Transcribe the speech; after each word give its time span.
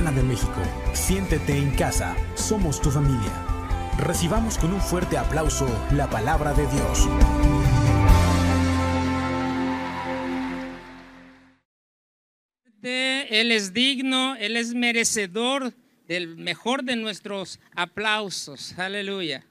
De 0.00 0.22
México. 0.22 0.62
Siéntete 0.94 1.56
en 1.56 1.70
casa, 1.72 2.16
somos 2.34 2.80
tu 2.80 2.90
familia. 2.90 3.30
Recibamos 3.98 4.56
con 4.56 4.72
un 4.72 4.80
fuerte 4.80 5.18
aplauso 5.18 5.68
la 5.92 6.08
palabra 6.08 6.54
de 6.54 6.66
Dios. 6.66 7.06
Él 12.82 13.52
es 13.52 13.74
digno, 13.74 14.36
Él 14.36 14.56
es 14.56 14.74
merecedor 14.74 15.74
del 16.08 16.34
mejor 16.34 16.82
de 16.82 16.96
nuestros 16.96 17.60
aplausos. 17.76 18.76
Aleluya. 18.78 19.44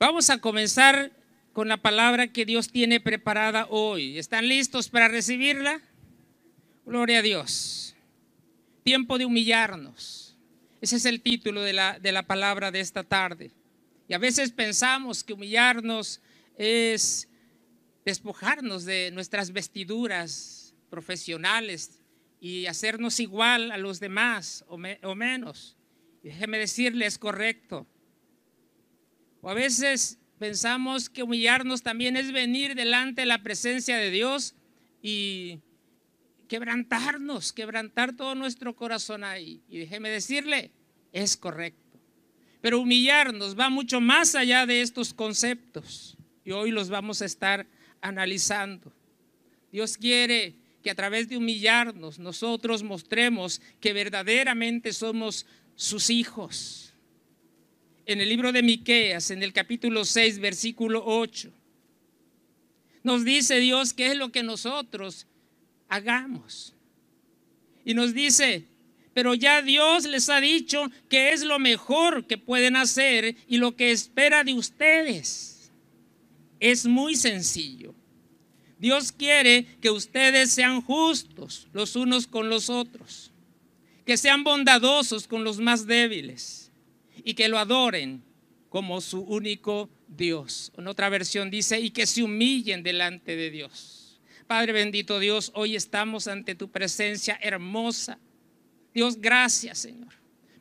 Vamos 0.00 0.30
a 0.30 0.38
comenzar 0.38 1.12
con 1.52 1.68
la 1.68 1.76
palabra 1.76 2.26
que 2.26 2.44
Dios 2.44 2.70
tiene 2.70 3.00
preparada 3.00 3.68
hoy. 3.70 4.18
¿Están 4.18 4.48
listos 4.48 4.88
para 4.88 5.06
recibirla? 5.06 5.80
Gloria 6.84 7.20
a 7.20 7.22
Dios. 7.22 7.94
Tiempo 8.82 9.18
de 9.18 9.26
humillarnos. 9.26 10.36
Ese 10.80 10.96
es 10.96 11.04
el 11.04 11.20
título 11.20 11.60
de 11.62 11.72
la, 11.72 11.98
de 11.98 12.12
la 12.12 12.22
palabra 12.22 12.70
de 12.70 12.80
esta 12.80 13.04
tarde. 13.04 13.50
Y 14.08 14.14
a 14.14 14.18
veces 14.18 14.50
pensamos 14.50 15.22
que 15.22 15.34
humillarnos 15.34 16.20
es 16.56 17.28
despojarnos 18.04 18.84
de 18.84 19.10
nuestras 19.12 19.52
vestiduras 19.52 20.74
profesionales 20.90 22.00
y 22.40 22.66
hacernos 22.66 23.20
igual 23.20 23.70
a 23.70 23.78
los 23.78 24.00
demás 24.00 24.64
o, 24.68 24.78
menos. 24.78 25.76
déjeme 26.22 26.58
decirle, 26.58 27.06
es 27.06 27.18
correcto. 27.18 27.86
O 29.42 29.50
a 29.50 29.54
veces 29.54 30.18
pensamos 30.38 31.08
que 31.08 31.22
humillarnos 31.22 31.82
también 31.82 32.16
es 32.16 32.32
venir 32.32 32.74
delante 32.74 33.22
de 33.22 33.26
la 33.26 33.42
presencia 33.42 33.96
de 33.96 34.10
Dios 34.10 34.54
y 35.02 35.60
quebrantarnos, 36.50 37.52
quebrantar 37.52 38.16
todo 38.16 38.34
nuestro 38.34 38.74
corazón 38.74 39.22
ahí. 39.22 39.62
Y 39.68 39.78
déjeme 39.78 40.08
decirle, 40.08 40.72
es 41.12 41.36
correcto. 41.36 41.96
Pero 42.60 42.80
humillarnos 42.80 43.56
va 43.56 43.70
mucho 43.70 44.00
más 44.00 44.34
allá 44.34 44.66
de 44.66 44.82
estos 44.82 45.14
conceptos 45.14 46.18
y 46.44 46.50
hoy 46.50 46.72
los 46.72 46.88
vamos 46.88 47.22
a 47.22 47.26
estar 47.26 47.68
analizando. 48.00 48.92
Dios 49.70 49.96
quiere 49.96 50.56
que 50.82 50.90
a 50.90 50.96
través 50.96 51.28
de 51.28 51.36
humillarnos 51.36 52.18
nosotros 52.18 52.82
mostremos 52.82 53.62
que 53.78 53.92
verdaderamente 53.92 54.92
somos 54.92 55.46
sus 55.76 56.10
hijos. 56.10 56.94
En 58.06 58.20
el 58.20 58.28
libro 58.28 58.50
de 58.50 58.64
Miqueas, 58.64 59.30
en 59.30 59.44
el 59.44 59.52
capítulo 59.52 60.04
6, 60.04 60.40
versículo 60.40 61.04
8, 61.06 61.52
nos 63.04 63.24
dice 63.24 63.60
Dios 63.60 63.92
qué 63.92 64.08
es 64.08 64.16
lo 64.16 64.32
que 64.32 64.42
nosotros 64.42 65.28
hagamos. 65.90 66.74
Y 67.84 67.92
nos 67.92 68.14
dice, 68.14 68.64
pero 69.12 69.34
ya 69.34 69.60
Dios 69.60 70.06
les 70.06 70.30
ha 70.30 70.40
dicho 70.40 70.90
que 71.08 71.32
es 71.32 71.42
lo 71.42 71.58
mejor 71.58 72.26
que 72.26 72.38
pueden 72.38 72.76
hacer 72.76 73.36
y 73.48 73.58
lo 73.58 73.76
que 73.76 73.90
espera 73.90 74.44
de 74.44 74.54
ustedes. 74.54 75.70
Es 76.60 76.86
muy 76.86 77.16
sencillo. 77.16 77.94
Dios 78.78 79.12
quiere 79.12 79.66
que 79.82 79.90
ustedes 79.90 80.52
sean 80.52 80.80
justos 80.80 81.68
los 81.74 81.96
unos 81.96 82.26
con 82.26 82.48
los 82.48 82.70
otros, 82.70 83.30
que 84.06 84.16
sean 84.16 84.42
bondadosos 84.42 85.26
con 85.26 85.44
los 85.44 85.58
más 85.58 85.86
débiles 85.86 86.70
y 87.22 87.34
que 87.34 87.48
lo 87.48 87.58
adoren 87.58 88.22
como 88.70 89.00
su 89.00 89.20
único 89.20 89.90
Dios. 90.08 90.72
En 90.78 90.86
otra 90.86 91.08
versión 91.10 91.50
dice, 91.50 91.78
y 91.78 91.90
que 91.90 92.06
se 92.06 92.22
humillen 92.22 92.82
delante 92.82 93.36
de 93.36 93.50
Dios. 93.50 93.99
Padre 94.50 94.72
bendito 94.72 95.20
Dios, 95.20 95.52
hoy 95.54 95.76
estamos 95.76 96.26
ante 96.26 96.56
tu 96.56 96.72
presencia 96.72 97.38
hermosa. 97.40 98.18
Dios, 98.92 99.20
gracias 99.20 99.78
Señor. 99.78 100.12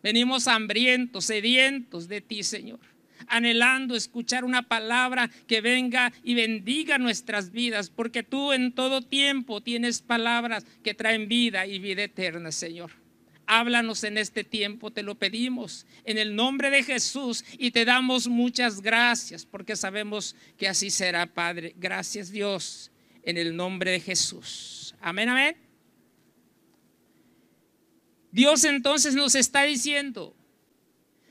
Venimos 0.04 0.48
hambrientos, 0.48 1.26
sedientos 1.26 2.08
de 2.08 2.22
ti, 2.22 2.44
Señor. 2.44 2.82
Anhelando 3.26 3.96
escuchar 3.96 4.46
una 4.46 4.62
palabra 4.62 5.32
que 5.48 5.62
venga 5.62 6.14
y 6.24 6.36
bendiga 6.36 7.00
nuestras 7.00 7.52
vidas, 7.52 7.90
porque 7.90 8.22
tú 8.22 8.54
en 8.54 8.74
todo 8.74 9.02
tiempo 9.02 9.60
tienes 9.60 10.04
palabras 10.04 10.68
que 10.84 10.94
traen 10.94 11.28
vida 11.28 11.66
y 11.66 11.80
vida 11.80 12.04
eterna, 12.04 12.52
Señor. 12.52 12.92
Háblanos 13.48 14.04
en 14.04 14.20
este 14.20 14.44
tiempo, 14.44 14.92
te 14.92 15.02
lo 15.02 15.16
pedimos 15.16 15.88
en 16.04 16.20
el 16.20 16.36
nombre 16.36 16.70
de 16.70 16.84
Jesús 16.84 17.44
y 17.58 17.72
te 17.72 17.86
damos 17.86 18.28
muchas 18.28 18.82
gracias 18.82 19.48
porque 19.48 19.76
sabemos 19.76 20.36
que 20.60 20.68
así 20.68 20.92
será, 20.92 21.26
Padre. 21.26 21.74
Gracias 21.76 22.30
Dios 22.30 22.92
en 23.24 23.38
el 23.38 23.56
nombre 23.56 23.92
de 23.92 24.00
Jesús. 24.00 24.96
Amén, 25.02 25.30
amén. 25.30 25.56
Dios 28.32 28.64
entonces 28.64 29.16
nos 29.16 29.36
está 29.36 29.64
diciendo, 29.64 30.36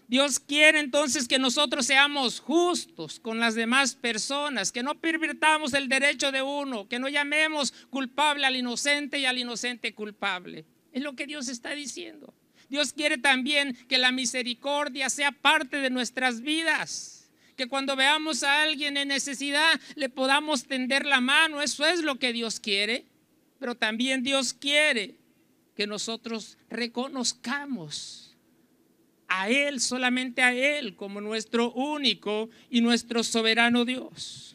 Dios 0.09 0.41
quiere 0.41 0.81
entonces 0.81 1.29
que 1.29 1.39
nosotros 1.39 1.87
seamos 1.87 2.41
justos 2.41 3.21
con 3.21 3.41
las 3.41 3.55
demás 3.55 3.95
personas, 3.95 4.73
que 4.73 4.83
no 4.83 4.99
pervirtamos 4.99 5.75
el 5.75 5.89
derecho 5.89 6.33
de 6.33 6.43
uno, 6.43 6.89
que 6.89 6.99
no 6.99 7.09
llamemos 7.09 7.73
culpable 7.91 8.47
al 8.47 8.57
inocente 8.57 9.19
y 9.19 9.27
al 9.27 9.39
inocente 9.39 9.95
culpable. 9.95 10.65
Es 10.93 11.03
lo 11.03 11.15
que 11.15 11.27
Dios 11.27 11.49
está 11.49 11.73
diciendo. 11.73 12.35
Dios 12.69 12.93
quiere 12.93 13.19
también 13.19 13.77
que 13.87 13.99
la 13.99 14.11
misericordia 14.11 15.11
sea 15.11 15.33
parte 15.33 15.77
de 15.79 15.91
nuestras 15.91 16.41
vidas 16.41 17.18
que 17.59 17.67
cuando 17.67 17.97
veamos 17.97 18.45
a 18.45 18.63
alguien 18.63 18.97
en 18.97 19.09
necesidad 19.09 19.81
le 19.97 20.09
podamos 20.09 20.65
tender 20.65 21.05
la 21.05 21.21
mano. 21.21 21.61
Eso 21.61 21.85
es 21.85 22.03
lo 22.03 22.17
que 22.17 22.33
Dios 22.33 22.61
quiere. 22.61 23.05
Pero 23.59 23.75
también 23.75 24.23
Dios 24.23 24.55
quiere 24.55 25.17
que 25.75 25.89
nosotros 25.89 26.57
reconozcamos 26.71 28.37
a 29.27 29.51
Él, 29.51 29.81
solamente 29.81 30.41
a 30.41 30.55
Él, 30.55 30.95
como 30.95 31.21
nuestro 31.21 31.73
único 31.73 32.49
y 32.71 32.81
nuestro 32.81 33.25
soberano 33.25 33.85
Dios. 33.85 34.55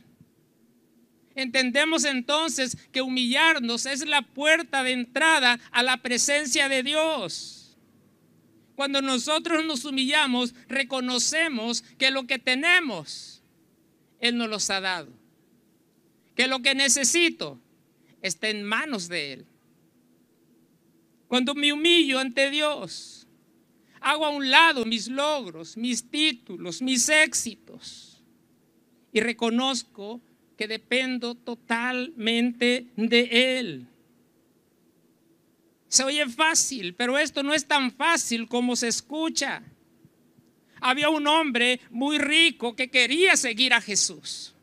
Entendemos 1.36 2.06
entonces 2.06 2.78
que 2.94 3.02
humillarnos 3.02 3.86
es 3.86 4.08
la 4.08 4.22
puerta 4.22 4.82
de 4.82 4.94
entrada 4.94 5.60
a 5.72 5.84
la 5.84 5.98
presencia 5.98 6.70
de 6.70 6.84
Dios. 6.84 7.63
Cuando 8.76 9.02
nosotros 9.02 9.66
nos 9.66 9.86
humillamos, 9.86 10.54
reconocemos 10.68 11.84
que 11.98 12.12
lo 12.12 12.26
que 12.26 12.40
tenemos, 12.40 13.44
Él 14.20 14.38
nos 14.38 14.50
los 14.50 14.70
ha 14.70 14.82
dado. 14.82 15.12
Que 16.36 16.48
lo 16.48 16.62
que 16.62 16.74
necesito 16.74 17.60
está 18.22 18.50
en 18.50 18.64
manos 18.64 19.08
de 19.08 19.34
Él. 19.34 19.46
Cuando 21.28 21.56
me 21.56 21.74
humillo 21.74 22.20
ante 22.20 22.50
Dios, 22.50 23.28
hago 24.00 24.26
a 24.26 24.30
un 24.30 24.50
lado 24.50 24.86
mis 24.86 25.08
logros, 25.08 25.78
mis 25.78 26.10
títulos, 26.10 26.82
mis 26.82 27.10
éxitos 27.10 28.14
y 29.14 29.22
reconozco 29.22 30.20
que 30.58 30.68
dependo 30.68 31.36
totalmente 31.36 32.88
de 32.98 33.60
Él. 33.60 33.88
Se 35.94 36.04
oye 36.04 36.28
fácil, 36.28 36.96
pero 36.96 37.20
esto 37.20 37.44
no 37.44 37.54
es 37.54 37.68
tan 37.68 37.92
fácil 37.92 38.48
como 38.48 38.76
se 38.76 38.88
escucha. 38.88 39.62
Había 40.82 41.10
un 41.10 41.28
hombre 41.28 41.82
muy 41.92 42.18
rico 42.18 42.76
que 42.76 42.90
quería 42.90 43.38
seguir 43.38 43.76
a 43.76 43.80
Jesús. 43.80 44.56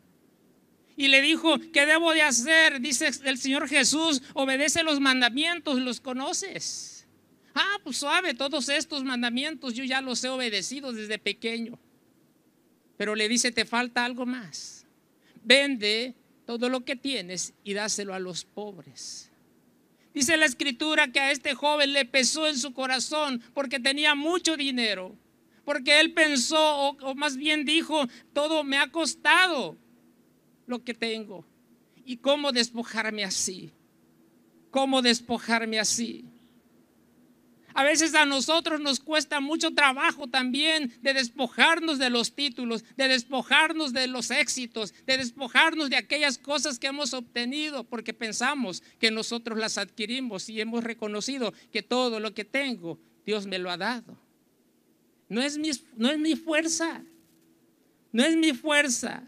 Y 0.97 1.07
le 1.07 1.23
dijo, 1.23 1.61
¿qué 1.73 1.87
debo 1.87 2.13
de 2.15 2.23
hacer? 2.23 2.81
Dice 2.81 3.13
el 3.23 3.39
Señor 3.39 3.69
Jesús, 3.69 4.23
obedece 4.35 4.83
los 4.83 4.99
mandamientos, 4.99 5.79
los 5.79 6.01
conoces. 6.01 7.07
Ah, 7.55 7.79
pues 7.85 7.99
suave, 7.99 8.35
todos 8.35 8.69
estos 8.69 9.05
mandamientos 9.05 9.75
yo 9.75 9.85
ya 9.85 10.01
los 10.01 10.25
he 10.25 10.29
obedecido 10.29 10.93
desde 10.93 11.21
pequeño. 11.21 11.79
Pero 12.97 13.15
le 13.15 13.29
dice, 13.29 13.53
te 13.53 13.65
falta 13.65 14.05
algo 14.05 14.27
más. 14.27 14.85
Vende 15.45 16.17
todo 16.45 16.69
lo 16.69 16.85
que 16.85 16.97
tienes 16.97 17.55
y 17.63 17.75
dáselo 17.75 18.15
a 18.15 18.19
los 18.19 18.45
pobres 18.45 19.30
Dice 20.13 20.37
la 20.37 20.47
escritura 20.47 21.13
que 21.13 21.21
a 21.21 21.31
este 21.31 21.55
joven 21.55 21.93
le 21.93 22.05
pesó 22.05 22.49
en 22.49 22.59
su 22.59 22.73
corazón 22.73 23.43
porque 23.55 23.79
tenía 23.79 24.15
mucho 24.15 24.57
dinero, 24.57 25.17
porque 25.65 26.01
él 26.01 26.13
pensó, 26.13 26.91
o, 26.91 27.15
más 27.15 27.37
bien 27.37 27.65
dijo, 27.65 28.07
todo 28.33 28.65
me 28.65 28.79
ha 28.79 28.91
costado 28.91 29.77
lo 30.67 30.83
que 30.83 30.95
tengo. 30.95 31.47
¿Y 32.05 32.17
cómo 32.17 32.51
despojarme 32.51 33.23
así? 33.23 33.71
¿Cómo 34.71 35.01
despojarme 35.01 35.79
así? 35.79 36.25
A 37.75 37.85
veces 37.85 38.15
a 38.15 38.27
nosotros 38.27 38.81
nos 38.81 39.01
cuesta 39.01 39.41
mucho 39.41 39.73
trabajo 39.73 40.27
también 40.27 40.93
de 41.03 41.15
despojarnos 41.15 41.99
de 41.99 42.11
los 42.11 42.35
títulos, 42.35 42.85
de 42.97 43.09
despojarnos 43.09 43.93
de 43.93 44.07
los 44.07 44.31
éxitos, 44.31 44.93
de 45.07 45.19
despojarnos 45.19 45.91
de 45.91 45.97
aquellas 45.97 46.39
cosas 46.39 46.79
que 46.79 46.89
hemos 46.89 47.15
obtenido 47.15 47.85
porque 47.85 48.13
pensamos 48.13 48.83
que 48.99 49.11
nosotros 49.11 49.59
las 49.59 49.79
adquirimos 49.79 50.49
y 50.49 50.61
hemos 50.61 50.83
reconocido 50.83 51.53
que 51.73 51.83
todo 51.83 52.19
lo 52.19 52.35
que 52.35 52.45
tengo 52.45 52.99
Dios 53.25 53.47
me 53.47 53.59
lo 53.59 53.71
ha 53.71 53.77
dado. 53.77 54.19
No 55.29 55.41
es 55.41 55.57
mi, 55.57 55.71
no 55.97 56.11
es 56.11 56.19
mi 56.19 56.35
fuerza, 56.35 57.05
no 58.11 58.25
es 58.25 58.37
mi 58.37 58.53
fuerza. 58.53 59.23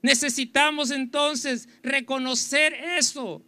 Necesitamos 0.00 0.90
entonces 0.90 1.68
reconocer 1.82 2.74
eso 2.98 3.42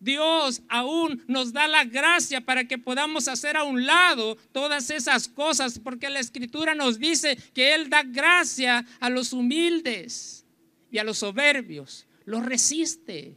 Dios 0.00 0.62
aún 0.68 1.24
nos 1.26 1.52
da 1.52 1.66
la 1.66 1.84
gracia 1.84 2.40
para 2.40 2.66
que 2.66 2.78
podamos 2.78 3.28
hacer 3.28 3.56
a 3.56 3.64
un 3.64 3.86
lado 3.86 4.36
todas 4.52 4.90
esas 4.90 5.28
cosas, 5.28 5.78
porque 5.78 6.08
la 6.08 6.20
escritura 6.20 6.74
nos 6.74 6.98
dice 6.98 7.36
que 7.54 7.74
Él 7.74 7.90
da 7.90 8.02
gracia 8.02 8.86
a 9.00 9.10
los 9.10 9.32
humildes 9.32 10.46
y 10.90 10.98
a 10.98 11.04
los 11.04 11.18
soberbios, 11.18 12.06
los 12.24 12.44
resiste. 12.44 13.36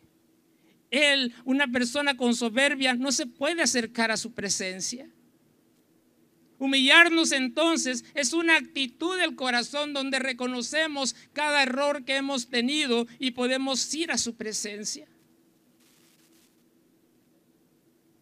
Él, 0.90 1.34
una 1.46 1.68
persona 1.68 2.18
con 2.18 2.36
soberbia, 2.36 2.94
no 2.94 3.12
se 3.12 3.26
puede 3.26 3.62
acercar 3.62 4.12
a 4.12 4.18
su 4.18 4.34
presencia. 4.34 5.10
Humillarnos 6.60 7.32
entonces 7.32 8.06
es 8.14 8.34
una 8.34 8.56
actitud 8.56 9.18
del 9.18 9.36
corazón 9.36 9.94
donde 9.94 10.20
reconocemos 10.20 11.16
cada 11.34 11.64
error 11.64 12.06
que 12.06 12.18
hemos 12.18 12.50
tenido 12.50 13.08
y 13.18 13.32
podemos 13.32 13.92
ir 13.96 14.12
a 14.12 14.20
su 14.20 14.36
presencia. 14.36 15.08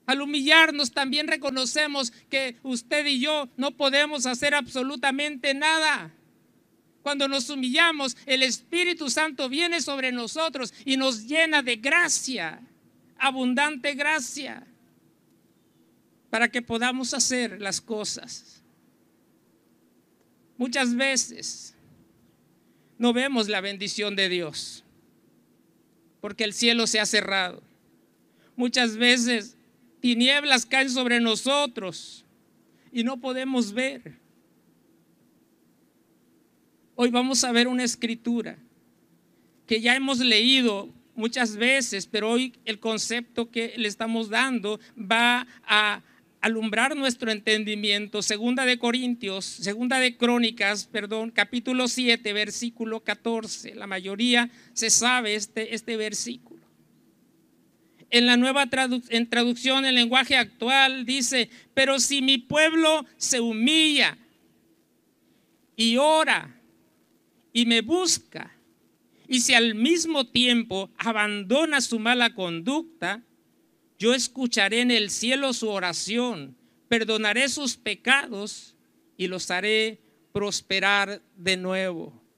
Al 0.10 0.24
humillarnos 0.24 0.92
también 0.92 1.28
reconocemos 1.28 2.12
que 2.32 2.56
usted 2.64 3.06
y 3.06 3.20
yo 3.20 3.48
no 3.58 3.78
podemos 3.78 4.26
hacer 4.26 4.56
absolutamente 4.56 5.54
nada. 5.54 6.12
Cuando 7.04 7.28
nos 7.28 7.48
humillamos, 7.52 8.18
el 8.26 8.42
Espíritu 8.42 9.12
Santo 9.12 9.50
viene 9.50 9.82
sobre 9.82 10.12
nosotros 10.12 10.74
y 10.84 10.98
nos 10.98 11.28
llena 11.28 11.62
de 11.62 11.76
gracia, 11.76 12.60
abundante 13.20 13.94
gracia, 13.94 14.66
para 16.32 16.50
que 16.50 16.64
podamos 16.64 17.14
hacer 17.14 17.62
las 17.62 17.80
cosas. 17.80 18.64
Muchas 20.58 20.96
veces 20.96 21.76
no 22.98 23.14
vemos 23.14 23.48
la 23.48 23.62
bendición 23.62 24.16
de 24.16 24.28
Dios, 24.28 24.84
porque 26.20 26.46
el 26.46 26.54
cielo 26.54 26.88
se 26.88 27.00
ha 27.00 27.06
cerrado. 27.06 27.62
Muchas 28.56 28.98
veces 28.98 29.56
tinieblas 30.00 30.66
caen 30.66 30.90
sobre 30.90 31.20
nosotros 31.20 32.26
y 32.92 33.04
no 33.04 33.20
podemos 33.20 33.74
ver. 33.74 34.18
Hoy 36.96 37.10
vamos 37.12 37.44
a 37.44 37.52
ver 37.52 37.68
una 37.68 37.84
escritura 37.84 38.58
que 39.66 39.82
ya 39.82 39.96
hemos 39.96 40.20
leído 40.20 40.90
muchas 41.16 41.56
veces, 41.56 42.08
pero 42.08 42.32
hoy 42.32 42.54
el 42.66 42.80
concepto 42.80 43.52
que 43.52 43.74
le 43.78 43.88
estamos 43.88 44.30
dando 44.30 44.80
va 44.98 45.48
a 45.64 46.02
alumbrar 46.42 46.96
nuestro 46.96 47.32
entendimiento. 47.32 48.22
Segunda 48.22 48.66
de 48.66 48.80
Corintios, 48.80 49.46
segunda 49.46 50.00
de 50.00 50.18
Crónicas, 50.18 50.88
perdón, 50.88 51.32
capítulo 51.32 51.88
7, 51.88 52.34
versículo 52.34 53.02
14. 53.02 53.76
La 53.76 53.88
mayoría 53.88 54.50
se 54.74 54.90
sabe 54.90 55.36
este, 55.36 55.76
este 55.76 55.98
versículo 55.98 56.59
en 58.12 58.26
la 58.26 58.38
nueva 58.38 58.68
en 59.10 59.30
traducción, 59.30 59.86
en 59.86 59.96
lenguaje 59.96 60.36
actual, 60.36 61.06
dice, 61.06 61.50
pero 61.74 62.00
si 62.00 62.22
mi 62.22 62.38
pueblo 62.38 63.06
se 63.18 63.40
humilla 63.40 64.18
y 65.76 65.98
ora 65.98 66.60
y 67.54 67.66
me 67.66 67.82
busca, 67.82 68.56
y 69.28 69.42
si 69.42 69.54
al 69.54 69.76
mismo 69.76 70.28
tiempo 70.28 70.90
abandona 70.98 71.82
su 71.82 72.00
mala 72.00 72.34
conducta, 72.34 73.24
yo 74.00 74.14
escucharé 74.14 74.82
en 74.82 74.92
el 74.92 75.10
cielo 75.10 75.54
su 75.54 75.70
oración, 75.70 76.56
perdonaré 76.88 77.48
sus 77.50 77.78
pecados 77.78 78.76
y 79.18 79.28
los 79.28 79.52
haré 79.52 80.02
prosperar 80.32 81.22
de 81.36 81.58
nuevo 81.58 82.29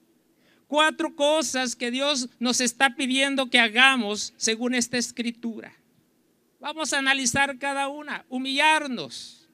cuatro 0.72 1.14
cosas 1.14 1.76
que 1.76 1.90
Dios 1.90 2.30
nos 2.38 2.62
está 2.62 2.96
pidiendo 2.96 3.50
que 3.50 3.60
hagamos 3.60 4.32
según 4.38 4.74
esta 4.74 4.96
escritura. 4.96 5.70
Vamos 6.60 6.94
a 6.94 6.98
analizar 6.98 7.58
cada 7.58 7.88
una, 7.88 8.24
humillarnos. 8.30 9.50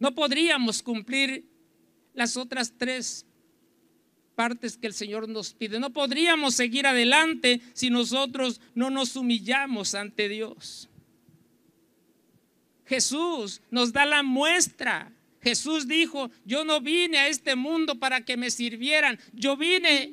No 0.00 0.12
podríamos 0.12 0.82
cumplir 0.82 1.44
las 2.14 2.36
otras 2.36 2.74
tres 2.76 3.24
partes 4.34 4.76
que 4.76 4.88
el 4.88 4.92
Señor 4.92 5.28
nos 5.28 5.54
pide. 5.54 5.78
No 5.78 5.90
podríamos 5.90 6.56
seguir 6.56 6.84
adelante 6.84 7.60
si 7.74 7.90
nosotros 7.90 8.60
no 8.74 8.90
nos 8.90 9.14
humillamos 9.14 9.94
ante 9.94 10.28
Dios. 10.28 10.88
Jesús 12.86 13.62
nos 13.70 13.92
da 13.92 14.04
la 14.04 14.24
muestra 14.24 15.12
Jesús 15.46 15.86
dijo, 15.86 16.28
yo 16.44 16.64
no 16.64 16.80
vine 16.80 17.18
a 17.18 17.28
este 17.28 17.54
mundo 17.54 18.00
para 18.00 18.24
que 18.24 18.36
me 18.36 18.50
sirvieran, 18.50 19.16
yo 19.32 19.56
vine, 19.56 20.12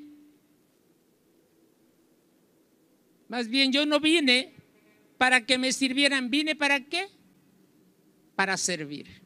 más 3.29 3.47
bien 3.47 3.71
yo 3.71 3.83
no 3.87 3.99
vine 3.99 4.53
para 5.17 5.43
que 5.43 5.57
me 5.57 5.71
sirvieran, 5.71 6.29
vine 6.29 6.55
para 6.55 6.81
qué? 6.81 7.07
Para 8.35 8.57
servir. 8.57 9.23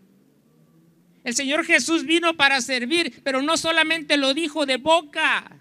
El 1.26 1.36
Señor 1.36 1.66
Jesús 1.66 2.06
vino 2.06 2.38
para 2.38 2.62
servir, 2.62 3.22
pero 3.22 3.42
no 3.42 3.58
solamente 3.58 4.16
lo 4.16 4.34
dijo 4.34 4.66
de 4.66 4.78
boca, 4.78 5.60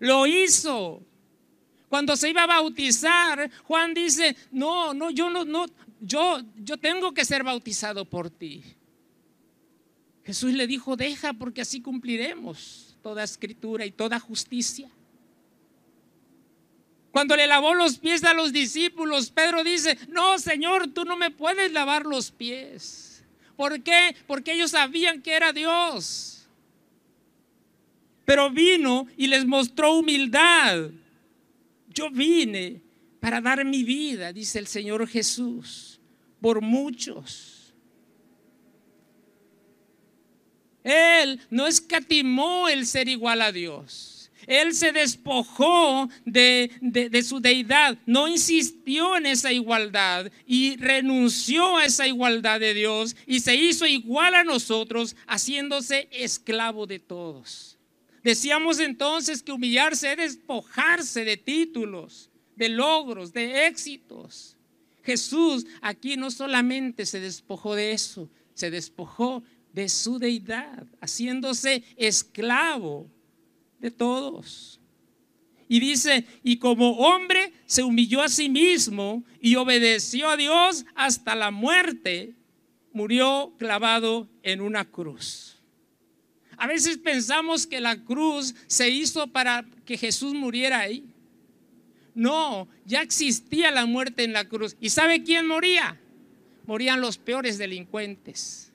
lo 0.00 0.26
hizo. 0.26 1.00
Cuando 1.88 2.16
se 2.16 2.30
iba 2.30 2.42
a 2.42 2.46
bautizar, 2.48 3.48
Juan 3.62 3.94
dice, 3.94 4.36
no, 4.50 4.94
no, 4.94 5.10
yo 5.10 5.30
no, 5.30 5.66
yo, 6.00 6.40
yo 6.56 6.76
tengo 6.76 7.14
que 7.14 7.24
ser 7.24 7.44
bautizado 7.44 8.04
por 8.04 8.30
ti. 8.30 8.64
Jesús 10.26 10.54
le 10.54 10.66
dijo, 10.66 10.96
deja 10.96 11.34
porque 11.34 11.60
así 11.60 11.80
cumpliremos 11.80 12.96
toda 13.00 13.22
escritura 13.22 13.86
y 13.86 13.92
toda 13.92 14.18
justicia. 14.18 14.90
Cuando 17.12 17.36
le 17.36 17.46
lavó 17.46 17.74
los 17.74 17.98
pies 17.98 18.24
a 18.24 18.34
los 18.34 18.52
discípulos, 18.52 19.30
Pedro 19.30 19.62
dice, 19.62 19.96
no, 20.08 20.40
Señor, 20.40 20.88
tú 20.88 21.04
no 21.04 21.16
me 21.16 21.30
puedes 21.30 21.70
lavar 21.70 22.06
los 22.06 22.32
pies. 22.32 23.24
¿Por 23.54 23.80
qué? 23.84 24.16
Porque 24.26 24.52
ellos 24.52 24.72
sabían 24.72 25.22
que 25.22 25.34
era 25.34 25.52
Dios. 25.52 26.48
Pero 28.24 28.50
vino 28.50 29.06
y 29.16 29.28
les 29.28 29.46
mostró 29.46 29.96
humildad. 29.96 30.90
Yo 31.88 32.10
vine 32.10 32.82
para 33.20 33.40
dar 33.40 33.64
mi 33.64 33.84
vida, 33.84 34.32
dice 34.32 34.58
el 34.58 34.66
Señor 34.66 35.06
Jesús, 35.06 36.00
por 36.40 36.60
muchos. 36.62 37.55
Él 40.86 41.40
no 41.50 41.66
escatimó 41.66 42.68
el 42.68 42.86
ser 42.86 43.08
igual 43.08 43.42
a 43.42 43.50
Dios. 43.50 44.30
Él 44.46 44.72
se 44.72 44.92
despojó 44.92 46.08
de, 46.24 46.70
su 47.26 47.40
deidad, 47.40 47.98
no 48.06 48.28
insistió 48.28 49.16
en 49.16 49.26
esa 49.26 49.52
igualdad 49.52 50.30
y 50.46 50.76
renunció 50.76 51.78
a 51.78 51.86
esa 51.86 52.06
igualdad 52.06 52.60
de 52.60 52.72
Dios 52.72 53.16
y 53.26 53.40
se 53.40 53.56
hizo 53.56 53.84
igual 53.84 54.36
a 54.36 54.44
nosotros, 54.44 55.16
haciéndose 55.26 56.08
esclavo 56.12 56.86
de 56.86 57.00
todos. 57.00 57.76
Decíamos 58.22 58.78
entonces 58.78 59.42
que 59.42 59.50
humillarse 59.50 60.12
es 60.12 60.18
despojarse 60.18 61.24
de 61.24 61.36
títulos, 61.36 62.30
de 62.54 62.68
logros, 62.68 63.32
de 63.32 63.66
éxitos. 63.66 64.56
Jesús 65.02 65.66
aquí 65.80 66.16
no 66.16 66.30
solamente 66.30 67.06
se 67.06 67.18
despojó 67.18 67.74
de 67.74 67.90
eso, 67.90 68.30
se 68.54 68.70
despojó 68.70 69.42
de 69.76 69.90
su 69.90 70.18
deidad, 70.18 70.86
haciéndose 71.02 71.84
esclavo 71.98 73.10
de 73.78 73.90
todos. 73.90 74.80
Y 75.68 75.80
dice, 75.80 76.24
y 76.42 76.56
como 76.56 76.92
hombre 76.92 77.52
se 77.66 77.82
humilló 77.82 78.22
a 78.22 78.30
sí 78.30 78.48
mismo 78.48 79.22
y 79.38 79.56
obedeció 79.56 80.30
a 80.30 80.38
Dios 80.38 80.86
hasta 80.94 81.34
la 81.34 81.50
muerte, 81.50 82.32
murió 82.94 83.52
clavado 83.58 84.30
en 84.42 84.62
una 84.62 84.86
cruz. 84.86 85.58
A 86.56 86.66
veces 86.66 86.96
pensamos 86.96 87.66
que 87.66 87.82
la 87.82 88.02
cruz 88.02 88.54
se 88.68 88.88
hizo 88.88 89.26
para 89.26 89.66
que 89.84 89.98
Jesús 89.98 90.32
muriera 90.32 90.80
ahí. 90.80 91.04
No, 92.14 92.66
ya 92.86 93.02
existía 93.02 93.70
la 93.70 93.84
muerte 93.84 94.24
en 94.24 94.32
la 94.32 94.48
cruz. 94.48 94.74
¿Y 94.80 94.88
sabe 94.88 95.22
quién 95.22 95.46
moría? 95.46 96.00
Morían 96.64 97.02
los 97.02 97.18
peores 97.18 97.58
delincuentes 97.58 98.65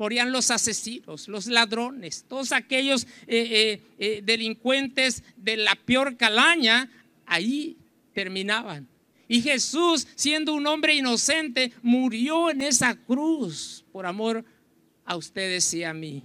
morían 0.00 0.32
los 0.32 0.50
asesinos, 0.50 1.28
los 1.28 1.46
ladrones, 1.46 2.24
todos 2.26 2.52
aquellos 2.52 3.06
eh, 3.26 3.36
eh, 3.50 3.82
eh, 3.98 4.22
delincuentes 4.24 5.22
de 5.36 5.58
la 5.58 5.74
peor 5.74 6.16
calaña, 6.16 6.90
ahí 7.26 7.76
terminaban. 8.14 8.88
Y 9.28 9.42
Jesús, 9.42 10.08
siendo 10.14 10.54
un 10.54 10.66
hombre 10.66 10.94
inocente, 10.94 11.74
murió 11.82 12.50
en 12.50 12.62
esa 12.62 12.96
cruz 12.96 13.84
por 13.92 14.06
amor 14.06 14.42
a 15.04 15.18
ustedes 15.18 15.72
y 15.74 15.84
a 15.84 15.92
mí. 15.92 16.24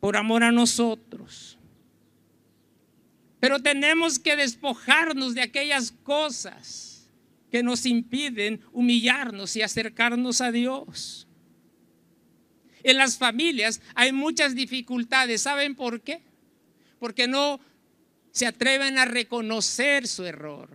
Por 0.00 0.16
amor 0.16 0.42
a 0.42 0.50
nosotros. 0.50 1.58
Pero 3.38 3.60
tenemos 3.60 4.18
que 4.18 4.34
despojarnos 4.34 5.34
de 5.34 5.42
aquellas 5.42 5.92
cosas 5.92 6.87
que 7.50 7.62
nos 7.62 7.86
impiden 7.86 8.60
humillarnos 8.72 9.56
y 9.56 9.62
acercarnos 9.62 10.40
a 10.40 10.52
Dios. 10.52 11.26
En 12.82 12.96
las 12.96 13.18
familias 13.18 13.80
hay 13.94 14.12
muchas 14.12 14.54
dificultades. 14.54 15.42
¿Saben 15.42 15.74
por 15.74 16.00
qué? 16.00 16.22
Porque 16.98 17.26
no 17.26 17.60
se 18.30 18.46
atreven 18.46 18.98
a 18.98 19.04
reconocer 19.04 20.06
su 20.06 20.24
error. 20.24 20.68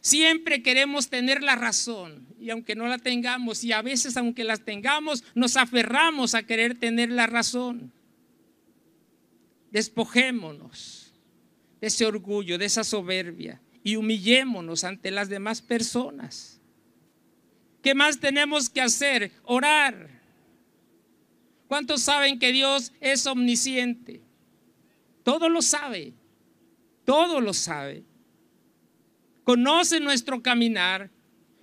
Siempre 0.00 0.62
queremos 0.62 1.10
tener 1.10 1.42
la 1.42 1.56
razón 1.56 2.26
y 2.40 2.50
aunque 2.50 2.74
no 2.74 2.86
la 2.86 2.98
tengamos 2.98 3.62
y 3.64 3.72
a 3.72 3.82
veces 3.82 4.16
aunque 4.16 4.44
las 4.44 4.64
tengamos, 4.64 5.24
nos 5.34 5.56
aferramos 5.56 6.34
a 6.34 6.44
querer 6.44 6.78
tener 6.78 7.10
la 7.10 7.26
razón. 7.26 7.92
Despojémonos 9.70 11.12
de 11.80 11.88
ese 11.88 12.06
orgullo, 12.06 12.56
de 12.56 12.64
esa 12.64 12.82
soberbia 12.82 13.60
y 13.82 13.96
humillémonos 13.96 14.84
ante 14.84 15.10
las 15.10 15.28
demás 15.28 15.62
personas. 15.62 16.60
¿Qué 17.82 17.94
más 17.94 18.20
tenemos 18.20 18.68
que 18.68 18.80
hacer? 18.80 19.32
Orar. 19.44 20.20
¿Cuántos 21.66 22.02
saben 22.02 22.38
que 22.38 22.52
Dios 22.52 22.92
es 23.00 23.26
omnisciente? 23.26 24.20
Todo 25.22 25.48
lo 25.48 25.62
sabe, 25.62 26.12
todo 27.04 27.40
lo 27.40 27.54
sabe 27.54 28.04
conoce 29.50 29.98
nuestro 29.98 30.42
caminar, 30.42 31.10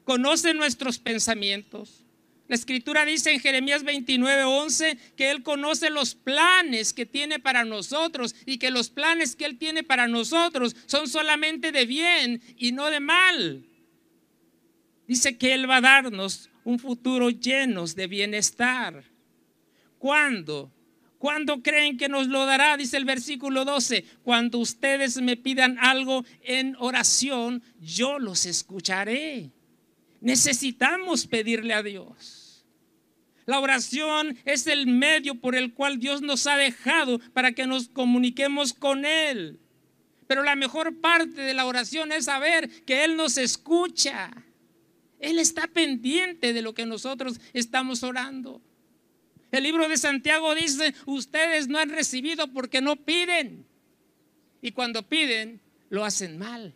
conoce 0.04 0.54
nuestros 0.54 1.00
pensamientos. 1.00 2.04
La 2.48 2.56
escritura 2.56 3.04
dice 3.04 3.34
en 3.34 3.42
Jeremías 3.42 3.84
29, 3.84 4.44
11 4.46 4.98
que 5.18 5.32
Él 5.32 5.44
conoce 5.44 5.90
los 5.90 6.16
planes 6.16 6.94
que 6.94 7.06
tiene 7.06 7.40
para 7.40 7.66
nosotros 7.66 8.36
y 8.46 8.58
que 8.58 8.72
los 8.72 8.90
planes 8.90 9.36
que 9.36 9.46
Él 9.46 9.58
tiene 9.58 9.84
para 9.84 10.08
nosotros 10.08 10.76
son 10.86 11.10
solamente 11.10 11.74
de 11.74 11.86
bien 11.86 12.42
y 12.56 12.72
no 12.72 12.90
de 12.90 13.02
mal. 13.02 13.66
Dice 15.08 15.38
que 15.38 15.54
Él 15.54 15.70
va 15.70 15.78
a 15.78 15.82
darnos 15.82 16.50
un 16.64 16.80
futuro 16.80 17.30
lleno 17.30 17.86
de 17.86 18.08
bienestar. 18.08 19.04
¿Cuándo? 19.98 20.72
¿Cuándo 21.18 21.62
creen 21.62 21.98
que 21.98 22.08
nos 22.08 22.28
lo 22.28 22.46
dará? 22.46 22.78
Dice 22.78 22.96
el 22.96 23.06
versículo 23.06 23.66
12. 23.66 24.06
Cuando 24.24 24.60
ustedes 24.60 25.20
me 25.22 25.36
pidan 25.36 25.78
algo 25.80 26.24
en 26.44 26.76
oración, 26.80 27.64
yo 27.82 28.20
los 28.20 28.46
escucharé. 28.46 29.52
Necesitamos 30.22 31.26
pedirle 31.26 31.74
a 31.74 31.84
Dios. 31.84 32.37
La 33.48 33.62
oración 33.62 34.38
es 34.44 34.68
el 34.68 34.88
medio 34.88 35.36
por 35.36 35.56
el 35.56 35.74
cual 35.74 36.00
Dios 36.00 36.22
nos 36.22 36.46
ha 36.48 36.58
dejado 36.58 37.20
para 37.32 37.54
que 37.54 37.66
nos 37.66 37.88
comuniquemos 37.88 38.74
con 38.74 39.06
Él. 39.06 39.62
Pero 40.28 40.44
la 40.44 40.58
mejor 40.58 41.00
parte 41.00 41.42
de 41.42 41.54
la 41.54 41.66
oración 41.66 42.12
es 42.12 42.26
saber 42.26 42.70
que 42.84 43.06
Él 43.06 43.16
nos 43.16 43.38
escucha. 43.38 44.32
Él 45.20 45.40
está 45.40 45.66
pendiente 45.68 46.52
de 46.52 46.62
lo 46.62 46.74
que 46.74 46.86
nosotros 46.86 47.40
estamos 47.54 48.04
orando. 48.04 48.62
El 49.50 49.64
libro 49.64 49.88
de 49.88 49.96
Santiago 49.96 50.54
dice, 50.54 50.94
ustedes 51.06 51.70
no 51.70 51.80
han 51.80 51.90
recibido 51.90 52.52
porque 52.52 52.82
no 52.82 52.98
piden. 52.98 53.66
Y 54.62 54.74
cuando 54.74 55.08
piden, 55.08 55.62
lo 55.90 56.04
hacen 56.04 56.38
mal. 56.38 56.76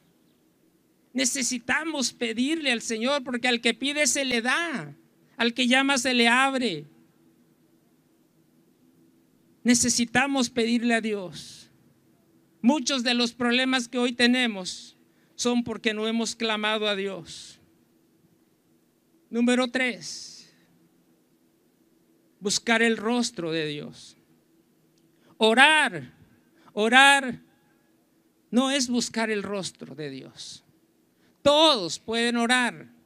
Necesitamos 1.12 2.14
pedirle 2.14 2.72
al 2.72 2.82
Señor 2.82 3.26
porque 3.26 3.50
al 3.50 3.60
que 3.60 3.74
pide 3.74 4.08
se 4.08 4.24
le 4.24 4.42
da, 4.42 4.96
al 5.42 5.56
que 5.56 5.68
llama 5.68 5.98
se 5.98 6.14
le 6.14 6.28
abre. 6.28 6.86
Necesitamos 9.64 10.52
pedirle 10.52 10.94
a 10.94 11.02
Dios. 11.02 11.72
Muchos 12.62 13.02
de 13.02 13.16
los 13.16 13.34
problemas 13.34 13.88
que 13.88 13.98
hoy 13.98 14.14
tenemos 14.14 14.98
son 15.34 15.64
porque 15.64 15.96
no 15.96 16.08
hemos 16.08 16.36
clamado 16.36 16.88
a 16.88 16.96
Dios. 16.96 17.60
Número 19.32 19.68
tres 19.68 20.54
buscar 22.40 22.84
el 22.84 22.96
rostro 22.96 23.52
de 23.52 23.66
Dios. 23.66 24.18
Orar, 25.38 26.14
orar 26.74 27.42
no 28.52 28.70
es 28.70 28.90
buscar 28.90 29.32
el 29.32 29.42
rostro 29.42 29.96
de 29.96 30.12
Dios. 30.12 30.64
Todos 31.42 31.98
pueden 31.98 32.38
orar, 32.38 33.01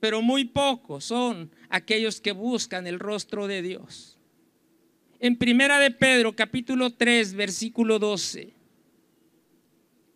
pero 0.00 0.22
muy 0.22 0.44
pocos 0.44 1.04
son 1.04 1.50
aquellos 1.68 2.20
que 2.20 2.32
buscan 2.32 2.86
el 2.86 2.98
rostro 2.98 3.46
de 3.46 3.62
Dios. 3.62 4.16
En 5.20 5.36
Primera 5.36 5.78
de 5.78 5.90
Pedro, 5.90 6.34
capítulo 6.36 6.92
3, 6.92 7.34
versículo 7.34 7.98
12, 7.98 8.52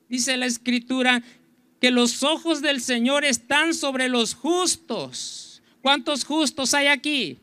dice 0.08 0.36
la 0.36 0.46
escritura 0.46 1.22
que 1.80 1.90
los 1.90 2.22
ojos 2.22 2.62
del 2.62 2.80
Señor 2.80 3.24
están 3.24 3.74
sobre 3.74 4.08
los 4.08 4.34
justos. 4.34 5.62
¿Cuántos 5.80 6.24
justos 6.24 6.74
hay 6.74 6.86
aquí? 6.86 7.38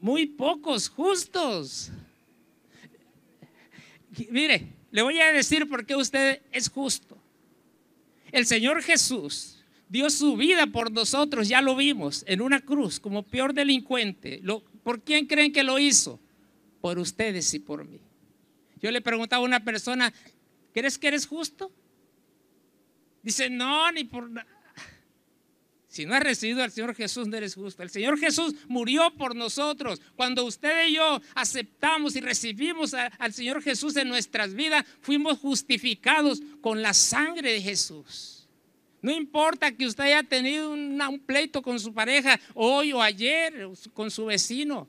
muy 0.00 0.26
pocos 0.26 0.88
justos. 0.88 1.90
Mire, 4.30 4.66
le 4.90 5.02
voy 5.02 5.20
a 5.20 5.32
decir 5.32 5.68
por 5.68 5.86
qué 5.86 5.94
usted 5.94 6.42
es 6.50 6.68
justo. 6.68 7.16
El 8.32 8.46
Señor 8.46 8.82
Jesús 8.82 9.59
dio 9.90 10.08
su 10.08 10.36
vida 10.36 10.68
por 10.68 10.92
nosotros, 10.92 11.48
ya 11.48 11.60
lo 11.60 11.74
vimos, 11.74 12.24
en 12.28 12.40
una 12.40 12.60
cruz 12.60 13.00
como 13.00 13.24
peor 13.24 13.52
delincuente. 13.52 14.40
¿Por 14.84 15.02
quién 15.02 15.26
creen 15.26 15.52
que 15.52 15.64
lo 15.64 15.78
hizo? 15.78 16.20
Por 16.80 16.98
ustedes 16.98 17.52
y 17.52 17.58
por 17.58 17.84
mí. 17.84 18.00
Yo 18.80 18.90
le 18.90 19.02
preguntaba 19.02 19.42
a 19.42 19.46
una 19.46 19.62
persona, 19.62 20.14
¿crees 20.72 20.96
que 20.96 21.08
eres 21.08 21.26
justo? 21.26 21.72
Dice, 23.22 23.50
no, 23.50 23.90
ni 23.92 24.04
por 24.04 24.30
nada. 24.30 24.46
Si 25.88 26.06
no 26.06 26.14
has 26.14 26.22
recibido 26.22 26.62
al 26.62 26.70
Señor 26.70 26.94
Jesús, 26.94 27.26
no 27.26 27.36
eres 27.36 27.56
justo. 27.56 27.82
El 27.82 27.90
Señor 27.90 28.16
Jesús 28.16 28.54
murió 28.68 29.12
por 29.16 29.34
nosotros. 29.34 30.00
Cuando 30.14 30.44
usted 30.44 30.86
y 30.86 30.94
yo 30.94 31.20
aceptamos 31.34 32.14
y 32.14 32.20
recibimos 32.20 32.94
al 32.94 33.32
Señor 33.32 33.60
Jesús 33.60 33.96
en 33.96 34.08
nuestras 34.08 34.54
vidas, 34.54 34.86
fuimos 35.00 35.40
justificados 35.40 36.40
con 36.60 36.80
la 36.80 36.94
sangre 36.94 37.52
de 37.54 37.60
Jesús. 37.60 38.39
No 39.02 39.12
importa 39.12 39.72
que 39.72 39.86
usted 39.86 40.04
haya 40.04 40.22
tenido 40.22 40.70
un 40.72 41.22
pleito 41.24 41.62
con 41.62 41.80
su 41.80 41.94
pareja 41.94 42.38
hoy 42.54 42.92
o 42.92 43.00
ayer, 43.00 43.68
con 43.94 44.10
su 44.10 44.26
vecino. 44.26 44.88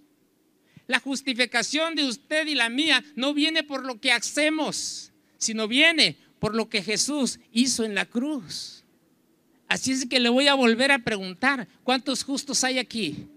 La 0.87 0.99
justificación 0.99 1.95
de 1.95 2.05
usted 2.05 2.47
y 2.47 2.55
la 2.55 2.69
mía 2.69 3.03
no 3.15 3.33
viene 3.33 3.63
por 3.63 3.85
lo 3.85 4.01
que 4.01 4.11
hacemos, 4.11 5.13
sino 5.37 5.67
viene 5.67 6.17
por 6.39 6.55
lo 6.55 6.67
que 6.67 6.83
Jesús 6.83 7.39
hizo 7.51 7.85
en 7.85 7.95
la 7.95 8.05
cruz. 8.05 8.83
Así 9.67 9.93
es 9.93 10.05
que 10.05 10.19
le 10.19 10.27
voy 10.27 10.47
a 10.47 10.53
volver 10.53 10.91
a 10.91 10.99
preguntar, 10.99 11.67
¿cuántos 11.83 12.23
justos 12.23 12.63
hay 12.65 12.77
aquí? 12.77 13.29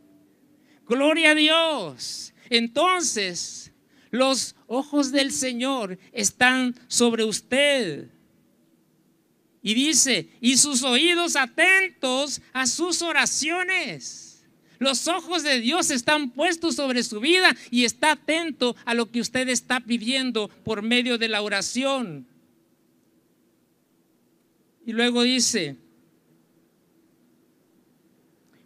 Gloria 0.88 1.30
a 1.30 1.34
Dios. 1.36 2.34
Entonces, 2.50 3.72
los 4.10 4.56
ojos 4.66 5.12
del 5.12 5.30
Señor 5.30 5.98
están 6.12 6.74
sobre 6.88 7.22
usted. 7.22 8.08
Y 9.64 9.72
dice, 9.72 10.28
y 10.42 10.58
sus 10.58 10.82
oídos 10.82 11.36
atentos 11.36 12.42
a 12.52 12.66
sus 12.66 13.00
oraciones. 13.00 14.44
Los 14.78 15.08
ojos 15.08 15.42
de 15.42 15.58
Dios 15.58 15.90
están 15.90 16.32
puestos 16.32 16.76
sobre 16.76 17.02
su 17.02 17.18
vida 17.18 17.56
y 17.70 17.86
está 17.86 18.12
atento 18.12 18.76
a 18.84 18.92
lo 18.92 19.10
que 19.10 19.22
usted 19.22 19.48
está 19.48 19.80
pidiendo 19.80 20.48
por 20.48 20.82
medio 20.82 21.16
de 21.16 21.28
la 21.28 21.40
oración. 21.40 22.26
Y 24.84 24.92
luego 24.92 25.22
dice, 25.22 25.76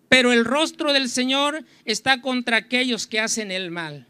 pero 0.09 0.33
el 0.33 0.45
rostro 0.45 0.93
del 0.93 1.09
Señor 1.09 1.65
está 1.85 2.21
contra 2.21 2.57
aquellos 2.57 3.07
que 3.07 3.21
hacen 3.21 3.53
el 3.53 3.71
mal. 3.71 4.09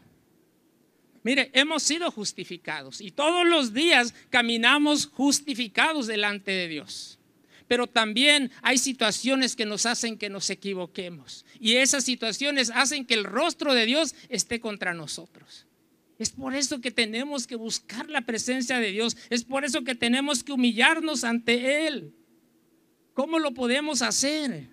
Mire, 1.23 1.51
hemos 1.53 1.83
sido 1.83 2.11
justificados 2.11 3.01
y 3.01 3.11
todos 3.11 3.45
los 3.45 3.73
días 3.73 4.13
caminamos 4.29 5.05
justificados 5.07 6.07
delante 6.07 6.51
de 6.51 6.67
Dios. 6.67 7.19
Pero 7.67 7.85
también 7.85 8.51
hay 8.63 8.79
situaciones 8.79 9.55
que 9.55 9.65
nos 9.65 9.85
hacen 9.85 10.17
que 10.17 10.29
nos 10.29 10.49
equivoquemos. 10.49 11.45
Y 11.59 11.75
esas 11.75 12.03
situaciones 12.03 12.71
hacen 12.73 13.05
que 13.05 13.13
el 13.13 13.23
rostro 13.23 13.75
de 13.75 13.85
Dios 13.85 14.15
esté 14.29 14.59
contra 14.59 14.95
nosotros. 14.95 15.67
Es 16.17 16.31
por 16.31 16.55
eso 16.55 16.81
que 16.81 16.91
tenemos 16.91 17.45
que 17.45 17.55
buscar 17.55 18.09
la 18.09 18.21
presencia 18.21 18.79
de 18.79 18.91
Dios. 18.91 19.15
Es 19.29 19.43
por 19.43 19.65
eso 19.65 19.83
que 19.83 19.93
tenemos 19.93 20.43
que 20.43 20.51
humillarnos 20.51 21.23
ante 21.23 21.85
Él. 21.87 22.13
¿Cómo 23.13 23.37
lo 23.37 23.53
podemos 23.53 24.01
hacer? 24.01 24.67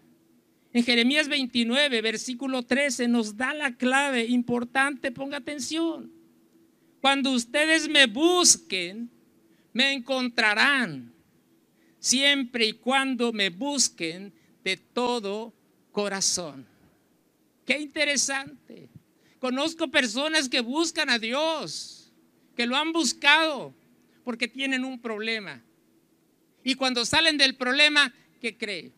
En 0.73 0.85
Jeremías 0.85 1.29
29, 1.29 2.01
versículo 2.01 2.63
13, 2.63 3.09
nos 3.09 3.37
da 3.37 3.53
la 3.53 3.77
clave 3.77 4.25
importante, 4.25 5.13
ponga 5.13 5.37
atención. 5.37 6.16
Cuando 7.07 7.31
ustedes 7.31 7.89
me 7.89 8.07
busquen, 8.07 9.09
me 9.73 9.93
encontrarán, 9.93 11.15
siempre 12.01 12.67
y 12.67 12.73
cuando 12.73 13.33
me 13.33 13.49
busquen 13.49 14.35
de 14.65 14.77
todo 14.77 15.55
corazón. 15.93 16.67
Qué 17.65 17.79
interesante. 17.79 18.89
Conozco 19.39 19.89
personas 19.89 20.49
que 20.49 20.59
buscan 20.59 21.09
a 21.09 21.21
Dios, 21.21 22.13
que 22.57 22.67
lo 22.67 22.75
han 22.75 22.93
buscado 22.93 23.73
porque 24.25 24.49
tienen 24.49 24.85
un 24.85 25.01
problema. 25.01 25.63
Y 26.65 26.75
cuando 26.75 27.05
salen 27.05 27.39
del 27.39 27.55
problema, 27.55 28.13
¿qué 28.41 28.59
creen? 28.59 28.93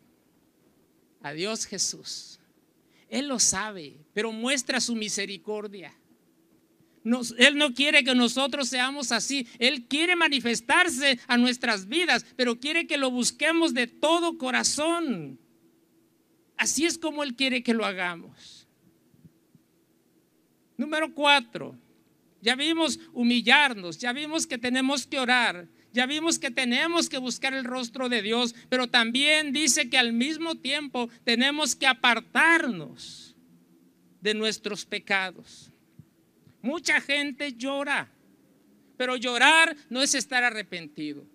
a 1.21 1.31
Dios 1.31 1.67
Jesús. 1.67 2.39
Él 3.07 3.27
lo 3.27 3.37
sabe, 3.37 3.97
pero 4.15 4.31
muestra 4.31 4.81
su 4.81 4.95
misericordia. 4.95 5.93
Él 7.03 7.57
no 7.57 7.73
quiere 7.73 8.03
que 8.03 8.13
nosotros 8.13 8.69
seamos 8.69 9.11
así. 9.11 9.47
Él 9.57 9.85
quiere 9.87 10.15
manifestarse 10.15 11.19
a 11.27 11.37
nuestras 11.37 11.87
vidas, 11.87 12.25
pero 12.35 12.59
quiere 12.59 12.87
que 12.87 12.97
lo 12.97 13.09
busquemos 13.09 13.73
de 13.73 13.87
todo 13.87 14.37
corazón. 14.37 15.39
Así 16.57 16.85
es 16.85 16.97
como 16.97 17.23
Él 17.23 17.35
quiere 17.35 17.63
que 17.63 17.73
lo 17.73 17.85
hagamos. 17.85 18.67
Número 20.77 21.13
cuatro, 21.13 21.75
ya 22.41 22.55
vimos 22.55 22.99
humillarnos, 23.13 23.97
ya 23.97 24.13
vimos 24.13 24.45
que 24.47 24.57
tenemos 24.57 25.05
que 25.07 25.19
orar, 25.19 25.67
ya 25.91 26.05
vimos 26.05 26.37
que 26.37 26.51
tenemos 26.51 27.09
que 27.09 27.17
buscar 27.17 27.53
el 27.53 27.65
rostro 27.65 28.07
de 28.07 28.21
Dios, 28.21 28.55
pero 28.69 28.87
también 28.87 29.51
dice 29.51 29.89
que 29.89 29.97
al 29.97 30.13
mismo 30.13 30.55
tiempo 30.55 31.09
tenemos 31.23 31.75
que 31.75 31.87
apartarnos 31.87 33.35
de 34.21 34.33
nuestros 34.33 34.85
pecados. 34.85 35.71
Mucha 36.61 36.99
gente 37.01 37.53
llora, 37.53 38.11
pero 38.97 39.15
llorar 39.15 39.75
no 39.89 40.01
es 40.01 40.15
estar 40.15 40.43
arrepentido. 40.43 41.25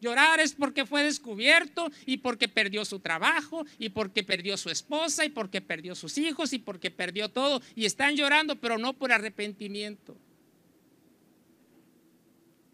Llorar 0.00 0.40
es 0.40 0.54
porque 0.54 0.86
fue 0.86 1.02
descubierto 1.02 1.90
y 2.06 2.18
porque 2.18 2.48
perdió 2.48 2.84
su 2.86 3.00
trabajo 3.00 3.66
y 3.78 3.90
porque 3.90 4.22
perdió 4.22 4.56
su 4.56 4.70
esposa 4.70 5.26
y 5.26 5.28
porque 5.28 5.60
perdió 5.60 5.94
sus 5.94 6.16
hijos 6.16 6.54
y 6.54 6.58
porque 6.58 6.90
perdió 6.90 7.28
todo. 7.28 7.60
Y 7.76 7.84
están 7.84 8.16
llorando, 8.16 8.56
pero 8.56 8.78
no 8.78 8.94
por 8.94 9.12
arrepentimiento. 9.12 10.16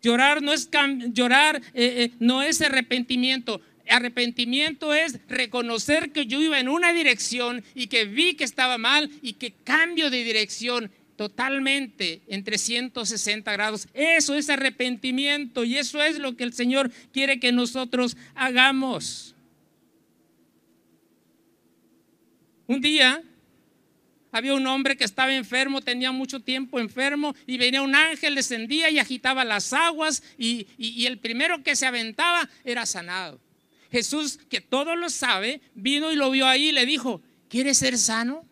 Llorar 0.03 0.41
no 0.41 0.53
es, 0.53 0.71
llorar, 1.13 1.57
eh, 1.75 2.05
eh, 2.05 2.13
no 2.21 2.43
es 2.45 2.63
arrepentimiento. 2.63 3.61
Arrepentimiento 3.89 4.95
es 4.95 5.19
reconocer 5.29 6.13
que 6.13 6.27
yo 6.27 6.41
iba 6.41 6.61
en 6.61 6.69
una 6.69 6.93
dirección 6.93 7.65
y 7.75 7.89
que 7.89 8.05
vi 8.05 8.35
que 8.35 8.45
estaba 8.45 8.79
mal 8.79 9.11
y 9.21 9.33
que 9.33 9.53
cambio 9.65 10.11
de 10.11 10.23
dirección 10.23 10.93
totalmente 11.17 12.23
en 12.29 12.45
360 12.45 13.53
grados. 13.53 13.89
Eso 13.95 14.35
es 14.35 14.49
arrepentimiento 14.51 15.65
y 15.65 15.77
eso 15.77 16.03
es 16.03 16.19
lo 16.19 16.37
que 16.37 16.45
el 16.45 16.53
Señor 16.53 16.91
quiere 17.13 17.41
que 17.41 17.53
nosotros 17.53 18.17
hagamos. 18.35 19.35
Un 22.67 22.81
día 22.81 23.23
había 24.33 24.55
un 24.55 24.67
hombre 24.67 24.97
que 24.97 25.05
estaba 25.05 25.35
enfermo, 25.35 25.81
tenía 25.81 26.13
mucho 26.13 26.41
tiempo 26.41 26.79
enfermo 26.79 27.35
y 27.47 27.57
venía 27.57 27.81
un 27.83 27.95
ángel, 27.95 28.35
descendía 28.35 28.91
y 28.91 28.99
agitaba 28.99 29.45
las 29.45 29.73
aguas 29.73 30.23
y, 30.37 30.67
el 31.07 31.19
primero 31.19 31.63
que 31.63 31.77
se 31.77 31.87
aventaba 31.87 32.49
era 32.65 32.85
sanado. 32.85 33.41
Jesús, 33.91 34.39
que 34.51 34.61
todo 34.61 34.97
lo 34.97 35.09
sabe, 35.09 35.61
vino 35.75 36.13
y 36.13 36.17
lo 36.17 36.31
vio 36.31 36.47
ahí 36.47 36.69
y 36.69 36.73
le 36.73 36.85
dijo, 36.85 37.23
¿quieres 37.49 37.79
ser 37.79 37.97
sano? 37.97 38.45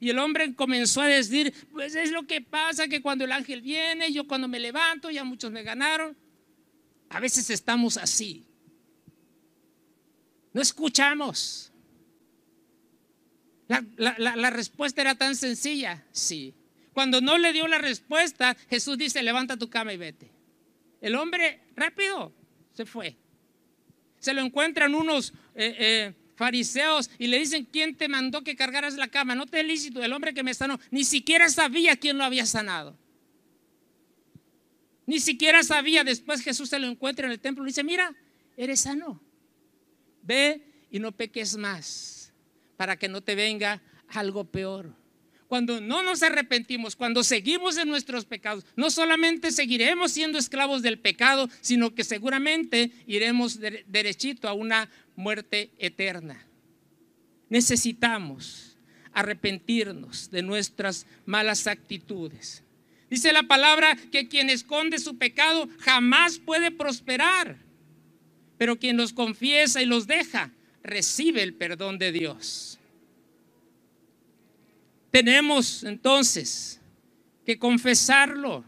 Y 0.00 0.10
el 0.10 0.18
hombre 0.18 0.54
comenzó 0.54 1.00
a 1.00 1.06
decir, 1.06 1.52
pues 1.72 1.94
es 1.94 2.10
lo 2.10 2.26
que 2.26 2.40
pasa 2.40 2.88
que 2.88 3.02
cuando 3.02 3.24
el 3.24 3.32
ángel 3.32 3.62
viene, 3.62 4.12
yo 4.12 4.26
cuando 4.26 4.48
me 4.48 4.58
levanto, 4.58 5.10
ya 5.10 5.24
muchos 5.24 5.50
me 5.50 5.62
ganaron. 5.62 6.16
A 7.08 7.20
veces 7.20 7.50
estamos 7.50 7.96
así. 7.96 8.44
No 10.52 10.60
escuchamos. 10.62 11.72
La, 13.68 14.50
respuesta 14.50 15.02
era 15.02 15.14
tan 15.14 15.36
sencilla, 15.36 16.04
sí. 16.10 16.54
Cuando 16.92 17.20
no 17.20 17.38
le 17.38 17.52
dio 17.52 17.68
la 17.68 17.78
respuesta, 17.78 18.56
Jesús 18.70 18.96
dice, 18.96 19.22
levanta 19.22 19.56
tu 19.56 19.68
cama 19.68 19.92
y 19.92 19.98
vete. 19.98 20.32
El 21.00 21.14
hombre 21.16 21.60
rápido 21.76 22.32
se 22.72 22.86
fue. 22.86 23.16
Se 24.18 24.32
lo 24.34 24.42
encuentran 24.42 24.94
unos... 24.94 25.32
Eh, 25.54 25.76
eh, 25.78 26.14
fariseos 26.38 27.10
y 27.18 27.26
le 27.26 27.38
dicen, 27.38 27.66
¿quién 27.70 27.96
te 27.96 28.08
mandó 28.08 28.42
que 28.42 28.56
cargaras 28.56 28.94
la 28.94 29.08
cama? 29.08 29.34
No 29.34 29.46
te 29.46 29.60
es 29.60 29.66
lícito, 29.66 30.02
el 30.02 30.12
hombre 30.12 30.32
que 30.32 30.44
me 30.44 30.54
sanó, 30.54 30.78
ni 30.90 31.04
siquiera 31.04 31.50
sabía 31.50 31.96
quién 31.96 32.16
lo 32.16 32.24
había 32.24 32.46
sanado. 32.46 32.96
Ni 35.04 35.20
siquiera 35.20 35.62
sabía, 35.62 36.04
después 36.04 36.40
Jesús 36.42 36.68
se 36.68 36.78
lo 36.78 36.86
encuentra 36.86 37.26
en 37.26 37.32
el 37.32 37.40
templo 37.40 37.64
y 37.64 37.68
dice, 37.68 37.82
mira, 37.82 38.14
eres 38.56 38.80
sano. 38.80 39.20
Ve 40.22 40.62
y 40.90 40.98
no 41.00 41.12
peques 41.12 41.56
más 41.56 42.32
para 42.76 42.96
que 42.96 43.08
no 43.08 43.20
te 43.20 43.34
venga 43.34 43.82
algo 44.08 44.44
peor. 44.44 44.94
Cuando 45.48 45.80
no 45.80 46.02
nos 46.02 46.22
arrepentimos, 46.22 46.94
cuando 46.94 47.24
seguimos 47.24 47.78
en 47.78 47.88
nuestros 47.88 48.26
pecados, 48.26 48.66
no 48.76 48.90
solamente 48.90 49.50
seguiremos 49.50 50.12
siendo 50.12 50.38
esclavos 50.38 50.82
del 50.82 50.98
pecado, 50.98 51.48
sino 51.62 51.94
que 51.94 52.04
seguramente 52.04 52.92
iremos 53.06 53.58
derechito 53.86 54.46
a 54.46 54.52
una 54.52 54.90
muerte 55.18 55.72
eterna. 55.78 56.46
Necesitamos 57.48 58.76
arrepentirnos 59.12 60.30
de 60.30 60.42
nuestras 60.42 61.06
malas 61.26 61.66
actitudes. 61.66 62.62
Dice 63.10 63.32
la 63.32 63.42
palabra 63.42 63.96
que 64.12 64.28
quien 64.28 64.48
esconde 64.48 64.98
su 64.98 65.18
pecado 65.18 65.68
jamás 65.80 66.38
puede 66.38 66.70
prosperar, 66.70 67.56
pero 68.58 68.78
quien 68.78 68.96
los 68.96 69.12
confiesa 69.12 69.82
y 69.82 69.86
los 69.86 70.06
deja 70.06 70.52
recibe 70.84 71.42
el 71.42 71.52
perdón 71.52 71.98
de 71.98 72.12
Dios. 72.12 72.78
Tenemos 75.10 75.82
entonces 75.82 76.80
que 77.44 77.58
confesarlo. 77.58 78.64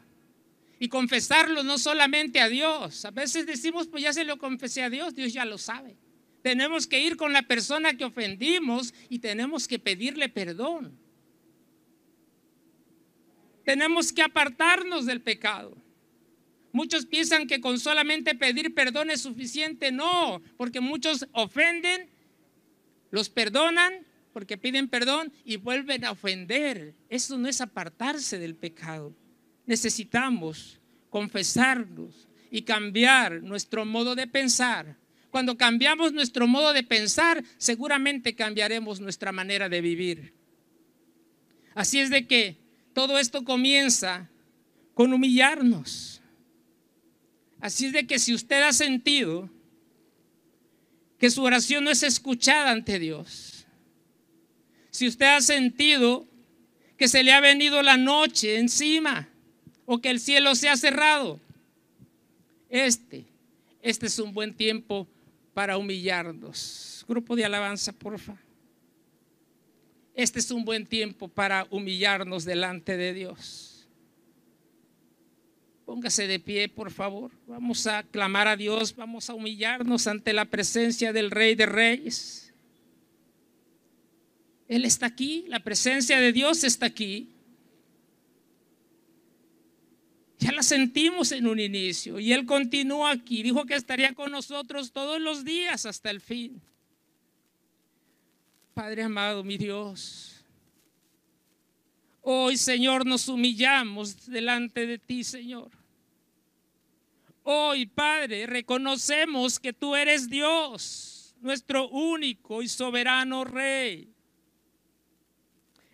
Y 0.82 0.88
confesarlo 0.88 1.62
no 1.62 1.76
solamente 1.76 2.40
a 2.40 2.48
Dios. 2.48 3.04
A 3.04 3.10
veces 3.10 3.44
decimos, 3.44 3.86
pues 3.86 4.02
ya 4.02 4.14
se 4.14 4.24
lo 4.24 4.38
confesé 4.38 4.82
a 4.82 4.88
Dios, 4.88 5.14
Dios 5.14 5.30
ya 5.30 5.44
lo 5.44 5.58
sabe. 5.58 5.94
Tenemos 6.42 6.86
que 6.86 7.00
ir 7.00 7.16
con 7.16 7.32
la 7.32 7.42
persona 7.42 7.94
que 7.94 8.04
ofendimos 8.04 8.94
y 9.08 9.18
tenemos 9.18 9.68
que 9.68 9.78
pedirle 9.78 10.28
perdón. 10.28 10.98
Tenemos 13.64 14.12
que 14.12 14.22
apartarnos 14.22 15.06
del 15.06 15.20
pecado. 15.20 15.76
Muchos 16.72 17.06
piensan 17.06 17.46
que 17.46 17.60
con 17.60 17.78
solamente 17.78 18.34
pedir 18.34 18.74
perdón 18.74 19.10
es 19.10 19.22
suficiente. 19.22 19.92
No, 19.92 20.40
porque 20.56 20.80
muchos 20.80 21.26
ofenden, 21.32 22.08
los 23.10 23.28
perdonan 23.28 24.06
porque 24.32 24.56
piden 24.56 24.88
perdón 24.88 25.32
y 25.44 25.56
vuelven 25.56 26.04
a 26.04 26.12
ofender. 26.12 26.94
Eso 27.08 27.36
no 27.38 27.48
es 27.48 27.60
apartarse 27.60 28.38
del 28.38 28.54
pecado. 28.54 29.14
Necesitamos 29.66 30.80
confesarnos 31.10 32.28
y 32.50 32.62
cambiar 32.62 33.42
nuestro 33.42 33.84
modo 33.84 34.14
de 34.14 34.26
pensar. 34.26 34.96
Cuando 35.30 35.56
cambiamos 35.56 36.12
nuestro 36.12 36.46
modo 36.46 36.72
de 36.72 36.82
pensar, 36.82 37.44
seguramente 37.56 38.34
cambiaremos 38.34 39.00
nuestra 39.00 39.30
manera 39.30 39.68
de 39.68 39.80
vivir. 39.80 40.34
Así 41.74 42.00
es 42.00 42.10
de 42.10 42.26
que 42.26 42.58
todo 42.92 43.18
esto 43.18 43.44
comienza 43.44 44.28
con 44.94 45.12
humillarnos. 45.12 46.20
Así 47.60 47.86
es 47.86 47.92
de 47.92 48.06
que 48.06 48.18
si 48.18 48.34
usted 48.34 48.62
ha 48.62 48.72
sentido 48.72 49.48
que 51.18 51.30
su 51.30 51.42
oración 51.42 51.84
no 51.84 51.90
es 51.90 52.02
escuchada 52.02 52.70
ante 52.70 52.98
Dios, 52.98 53.66
si 54.90 55.06
usted 55.06 55.26
ha 55.26 55.40
sentido 55.40 56.26
que 56.96 57.06
se 57.06 57.22
le 57.22 57.32
ha 57.32 57.40
venido 57.40 57.82
la 57.82 57.96
noche 57.96 58.58
encima 58.58 59.28
o 59.86 60.00
que 60.00 60.10
el 60.10 60.18
cielo 60.18 60.54
se 60.56 60.68
ha 60.68 60.76
cerrado, 60.76 61.40
este, 62.68 63.26
este 63.80 64.06
es 64.06 64.18
un 64.18 64.32
buen 64.32 64.54
tiempo 64.54 65.08
para 65.54 65.78
humillarnos. 65.78 67.04
Grupo 67.08 67.36
de 67.36 67.44
alabanza, 67.44 67.92
porfa. 67.92 68.36
Este 70.14 70.38
es 70.38 70.50
un 70.50 70.64
buen 70.64 70.86
tiempo 70.86 71.28
para 71.28 71.66
humillarnos 71.70 72.44
delante 72.44 72.96
de 72.96 73.14
Dios. 73.14 73.88
Póngase 75.84 76.26
de 76.26 76.38
pie, 76.38 76.68
por 76.68 76.90
favor. 76.90 77.32
Vamos 77.46 77.86
a 77.86 78.02
clamar 78.04 78.46
a 78.46 78.56
Dios, 78.56 78.94
vamos 78.94 79.28
a 79.28 79.34
humillarnos 79.34 80.06
ante 80.06 80.32
la 80.32 80.44
presencia 80.44 81.12
del 81.12 81.30
Rey 81.30 81.54
de 81.54 81.66
Reyes. 81.66 82.52
Él 84.68 84.84
está 84.84 85.06
aquí, 85.06 85.44
la 85.48 85.60
presencia 85.60 86.20
de 86.20 86.32
Dios 86.32 86.62
está 86.62 86.86
aquí. 86.86 87.28
Ya 90.40 90.52
la 90.52 90.62
sentimos 90.62 91.32
en 91.32 91.46
un 91.46 91.60
inicio 91.60 92.18
y 92.18 92.32
Él 92.32 92.46
continúa 92.46 93.10
aquí. 93.10 93.42
Dijo 93.42 93.66
que 93.66 93.74
estaría 93.74 94.14
con 94.14 94.32
nosotros 94.32 94.90
todos 94.90 95.20
los 95.20 95.44
días 95.44 95.84
hasta 95.84 96.08
el 96.10 96.22
fin. 96.22 96.62
Padre 98.72 99.02
amado, 99.02 99.44
mi 99.44 99.58
Dios, 99.58 100.42
hoy 102.22 102.56
Señor 102.56 103.04
nos 103.04 103.28
humillamos 103.28 104.26
delante 104.26 104.86
de 104.86 104.98
ti, 104.98 105.24
Señor. 105.24 105.70
Hoy, 107.42 107.84
Padre, 107.84 108.46
reconocemos 108.46 109.60
que 109.60 109.74
tú 109.74 109.94
eres 109.94 110.30
Dios, 110.30 111.34
nuestro 111.42 111.88
único 111.90 112.62
y 112.62 112.68
soberano 112.68 113.44
Rey. 113.44 114.08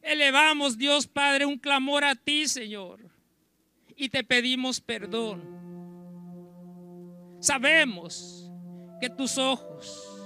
Elevamos, 0.02 0.78
Dios 0.78 1.08
Padre, 1.08 1.46
un 1.46 1.58
clamor 1.58 2.04
a 2.04 2.14
ti, 2.14 2.46
Señor. 2.46 3.15
Y 3.96 4.10
te 4.10 4.22
pedimos 4.22 4.80
perdón. 4.80 5.42
Sabemos 7.40 8.50
que 9.00 9.08
tus 9.08 9.38
ojos 9.38 10.16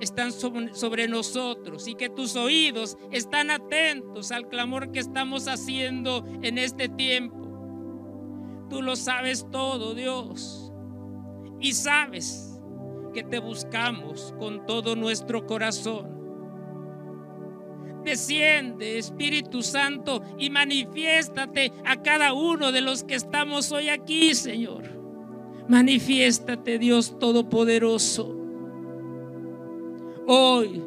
están 0.00 0.30
sobre, 0.32 1.08
nosotros 1.08 1.88
y 1.88 1.96
que 1.96 2.08
tus 2.08 2.36
oídos 2.36 2.96
están 3.10 3.50
atentos 3.50 4.30
al 4.30 4.48
clamor 4.48 4.92
que 4.92 5.00
estamos 5.00 5.48
haciendo 5.48 6.24
en 6.42 6.58
este 6.58 6.88
tiempo. 6.88 7.36
Tú 8.70 8.82
lo 8.82 8.94
sabes 8.94 9.46
todo, 9.50 9.94
Dios. 9.94 10.72
Y 11.60 11.72
sabes 11.72 12.60
que 13.12 13.24
te 13.24 13.40
buscamos 13.40 14.32
con 14.38 14.64
todo 14.66 14.94
nuestro 14.94 15.46
corazón. 15.46 16.17
Desciende, 18.08 18.96
Espíritu 18.96 19.62
Santo, 19.62 20.22
y 20.38 20.48
manifiéstate 20.48 21.74
a 21.84 22.00
cada 22.00 22.32
uno 22.32 22.72
de 22.72 22.80
los 22.80 23.04
que 23.04 23.14
estamos 23.14 23.70
hoy 23.70 23.90
aquí, 23.90 24.34
Señor. 24.34 24.84
Manifiéstate, 25.68 26.78
Dios 26.78 27.18
Todopoderoso. 27.18 28.34
Hoy 30.26 30.82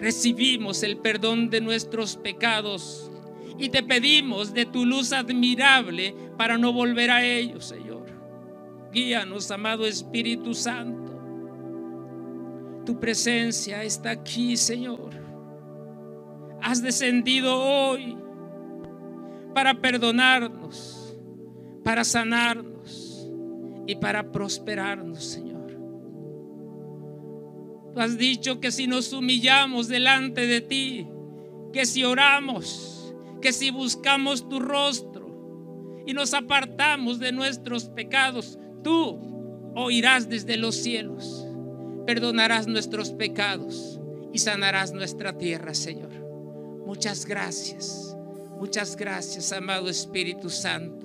recibimos 0.00 0.82
el 0.82 0.96
perdón 0.96 1.48
de 1.48 1.60
nuestros 1.60 2.16
pecados 2.16 3.08
y 3.56 3.68
te 3.68 3.84
pedimos 3.84 4.52
de 4.52 4.66
tu 4.66 4.84
luz 4.84 5.12
admirable 5.12 6.12
para 6.36 6.58
no 6.58 6.72
volver 6.72 7.12
a 7.12 7.24
ellos, 7.24 7.66
Señor. 7.66 8.06
Guíanos, 8.92 9.48
amado 9.52 9.86
Espíritu 9.86 10.54
Santo. 10.54 11.12
Tu 12.84 12.98
presencia 12.98 13.84
está 13.84 14.10
aquí, 14.10 14.56
Señor. 14.56 15.25
Has 16.62 16.82
descendido 16.82 17.58
hoy 17.58 18.16
para 19.54 19.80
perdonarnos, 19.80 21.16
para 21.82 22.04
sanarnos 22.04 23.30
y 23.86 23.94
para 23.96 24.30
prosperarnos, 24.30 25.24
Señor. 25.24 25.56
Tú 27.94 28.00
has 28.00 28.18
dicho 28.18 28.60
que 28.60 28.70
si 28.70 28.86
nos 28.86 29.12
humillamos 29.14 29.88
delante 29.88 30.46
de 30.46 30.60
ti, 30.60 31.08
que 31.72 31.86
si 31.86 32.04
oramos, 32.04 33.14
que 33.40 33.52
si 33.52 33.70
buscamos 33.70 34.48
tu 34.48 34.60
rostro 34.60 36.04
y 36.06 36.12
nos 36.12 36.34
apartamos 36.34 37.18
de 37.18 37.32
nuestros 37.32 37.84
pecados, 37.86 38.58
tú 38.82 39.18
oirás 39.74 40.28
desde 40.28 40.56
los 40.56 40.74
cielos, 40.74 41.46
perdonarás 42.06 42.66
nuestros 42.66 43.12
pecados 43.12 44.00
y 44.32 44.38
sanarás 44.38 44.92
nuestra 44.92 45.38
tierra, 45.38 45.72
Señor. 45.72 46.25
Muchas 46.86 47.26
gracias, 47.26 48.16
muchas 48.60 48.96
gracias, 48.96 49.52
amado 49.52 49.90
Espíritu 49.90 50.48
Santo. 50.48 51.04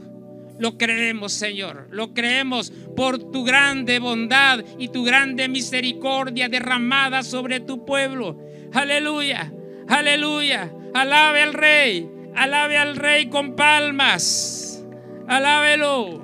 Lo 0.59 0.77
creemos, 0.77 1.33
Señor. 1.33 1.87
Lo 1.89 2.13
creemos 2.13 2.71
por 2.95 3.17
tu 3.17 3.43
grande 3.43 3.97
bondad 3.97 4.63
y 4.77 4.89
tu 4.89 5.03
grande 5.03 5.49
misericordia 5.49 6.49
derramada 6.49 7.23
sobre 7.23 7.61
tu 7.61 7.83
pueblo. 7.83 8.37
Aleluya, 8.71 9.51
aleluya. 9.87 10.71
Alabe 10.93 11.41
al 11.41 11.53
Rey, 11.53 12.07
alabe 12.35 12.77
al 12.77 12.95
Rey 12.95 13.27
con 13.27 13.55
palmas. 13.55 14.85
Alábelo. 15.27 16.20